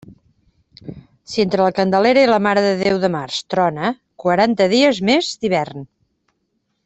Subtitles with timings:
[1.33, 3.93] Si entre la Candelera i la Mare de Déu de març trona,
[4.25, 5.87] quaranta dies més d'hivern.